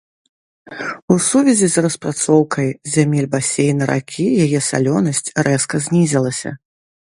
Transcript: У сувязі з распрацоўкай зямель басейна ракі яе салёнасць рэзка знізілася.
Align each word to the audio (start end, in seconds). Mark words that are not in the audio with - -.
У 1.15 1.17
сувязі 1.25 1.67
з 1.73 1.83
распрацоўкай 1.87 2.67
зямель 2.95 3.29
басейна 3.35 3.83
ракі 3.93 4.27
яе 4.49 4.59
салёнасць 4.71 5.25
рэзка 5.49 5.75
знізілася. 5.89 6.49